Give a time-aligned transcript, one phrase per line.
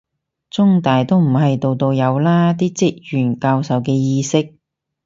[0.49, 4.55] 中大都唔係度度有啦，啲職員教授嘅意識